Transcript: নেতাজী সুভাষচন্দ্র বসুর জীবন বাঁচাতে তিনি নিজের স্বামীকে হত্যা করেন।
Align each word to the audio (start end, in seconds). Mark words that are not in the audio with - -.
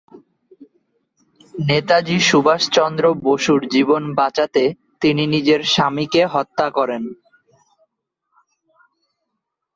নেতাজী 1.55 2.17
সুভাষচন্দ্র 2.29 3.03
বসুর 3.23 3.61
জীবন 3.67 4.03
বাঁচাতে 4.15 4.63
তিনি 5.01 5.23
নিজের 5.27 5.61
স্বামীকে 5.65 6.21
হত্যা 6.25 6.67
করেন। 6.69 7.03